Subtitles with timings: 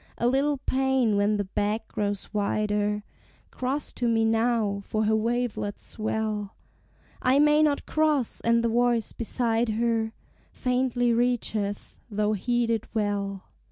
[0.17, 3.03] A little pain when the beck grows wider
[3.51, 6.55] "Cross to me now, for her wavelets swell:"
[7.21, 10.13] "I may not cross" and the voice beside her
[10.51, 13.43] Faintly reacheth, though heeded well.